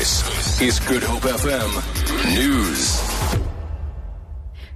[0.00, 3.02] This is Good Hope FM News.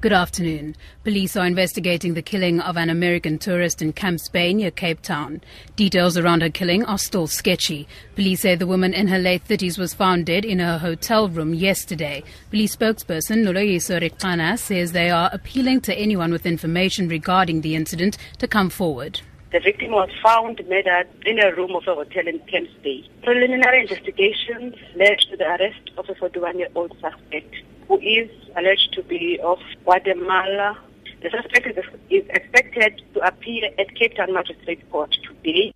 [0.00, 0.76] Good afternoon.
[1.02, 5.40] Police are investigating the killing of an American tourist in Camps Bay near Cape Town.
[5.74, 7.88] Details around her killing are still sketchy.
[8.14, 11.52] Police say the woman in her late 30s was found dead in her hotel room
[11.52, 12.22] yesterday.
[12.50, 18.18] Police spokesperson Noloyiso Rwexana says they are appealing to anyone with information regarding the incident
[18.38, 19.20] to come forward.
[19.50, 23.08] The victim was found murdered in a room of a hotel in Camps Bay.
[23.22, 27.54] Preliminary investigations led to the arrest of a 41-year-old suspect
[27.88, 30.76] who is alleged to be of Guatemala.
[31.22, 31.66] The suspect
[32.10, 35.72] is expected to appear at Cape Town Magistrate Court today.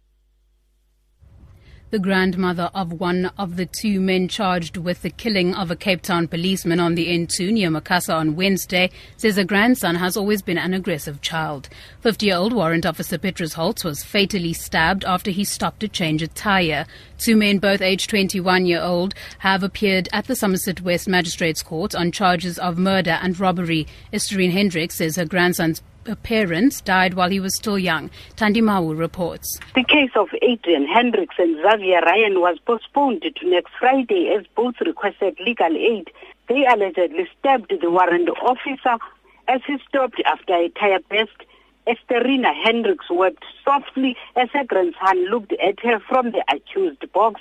[1.92, 6.00] The grandmother of one of the two men charged with the killing of a Cape
[6.00, 10.56] Town policeman on the N2 near Macassar on Wednesday says her grandson has always been
[10.56, 11.68] an aggressive child.
[12.00, 16.22] 50 year old Warrant Officer Petrus Holtz was fatally stabbed after he stopped to change
[16.22, 16.86] a tyre.
[17.18, 21.94] Two men, both aged 21 year old, have appeared at the Somerset West Magistrates Court
[21.94, 23.86] on charges of murder and robbery.
[24.14, 25.82] Esterine Hendricks says her grandson's
[26.22, 28.10] parents died while he was still young.
[28.36, 29.58] Tandi Mawu reports.
[29.74, 34.74] The case of Adrian Hendricks and Xavier Ryan was postponed to next Friday as both
[34.80, 36.10] requested legal aid.
[36.48, 38.98] They allegedly stabbed the warrant officer
[39.48, 41.44] as he stopped after a tire burst.
[41.86, 47.40] Esterina Hendricks wept softly as her grandson looked at her from the accused box.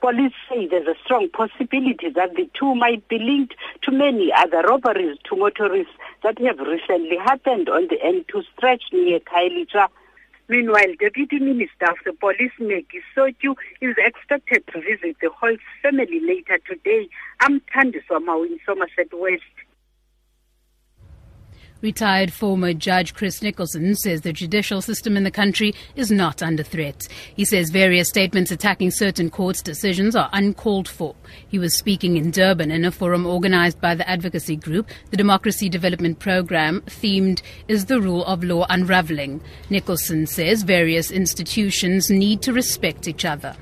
[0.00, 4.62] Police say there's a strong possibility that the two might be linked to many other
[4.62, 9.88] robberies to motorists that have recently happened on the N2 stretch near Khayelitsha.
[10.48, 16.20] Meanwhile, Deputy Minister of the Police, Maggie Sotyu, is expected to visit the Holtz family
[16.20, 17.06] later today.
[17.40, 19.42] I'm Tandiswa Mau in Somerset West.
[21.82, 26.62] Retired former Judge Chris Nicholson says the judicial system in the country is not under
[26.62, 27.08] threat.
[27.34, 31.14] He says various statements attacking certain courts' decisions are uncalled for.
[31.48, 35.70] He was speaking in Durban in a forum organized by the advocacy group, the Democracy
[35.70, 39.40] Development Program, themed Is the Rule of Law Unraveling?
[39.70, 43.56] Nicholson says various institutions need to respect each other.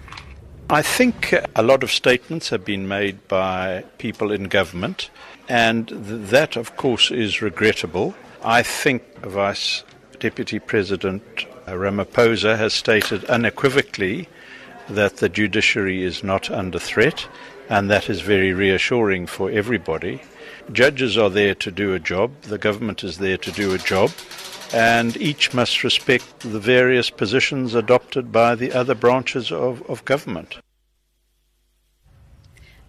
[0.70, 5.08] I think a lot of statements have been made by people in government,
[5.48, 8.14] and that, of course, is regrettable.
[8.44, 9.82] I think Vice
[10.20, 11.22] Deputy President
[11.66, 14.28] Ramaphosa has stated unequivocally
[14.90, 17.26] that the judiciary is not under threat,
[17.70, 20.20] and that is very reassuring for everybody.
[20.70, 24.10] Judges are there to do a job, the government is there to do a job,
[24.72, 30.58] and each must respect the various positions adopted by the other branches of, of government.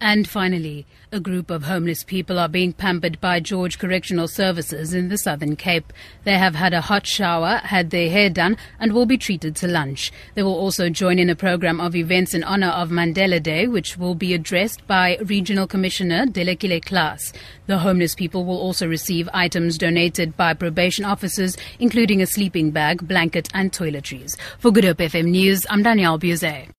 [0.01, 5.09] And finally, a group of homeless people are being pampered by George Correctional Services in
[5.09, 5.91] the Southern Cape.
[6.23, 9.67] They have had a hot shower, had their hair done, and will be treated to
[9.67, 10.13] lunch.
[10.35, 13.97] They will also join in a program of events in honor of Mandela Day, which
[13.97, 17.33] will be addressed by Regional Commissioner Delekile Klaas.
[17.67, 23.05] The homeless people will also receive items donated by probation officers, including a sleeping bag,
[23.05, 24.37] blanket, and toiletries.
[24.59, 26.67] For Good Hope FM News, I'm Danielle Buzet.